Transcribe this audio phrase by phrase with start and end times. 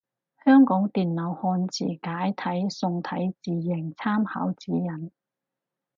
[0.43, 5.11] 香港電腦漢字楷體宋體字形參考指引